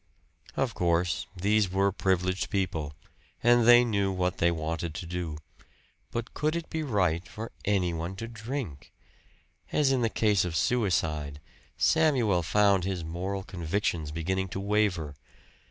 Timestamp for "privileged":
1.91-2.49